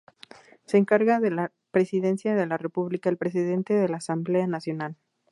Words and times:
Se 0.65 0.77
encarga 0.79 1.19
de 1.19 1.29
la 1.29 1.53
Presidencia 1.69 2.33
de 2.33 2.47
la 2.47 2.57
República 2.57 3.07
el 3.09 3.17
presidente 3.19 3.75
de 3.75 3.87
la 3.87 3.97
Asamblea 3.97 4.47
Nacional. 4.47 4.97